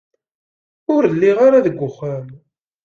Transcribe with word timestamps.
Ur 0.95 1.03
lliɣ 1.13 1.37
ara 1.47 1.65
deg 1.65 1.77
uxxam. 1.87 2.25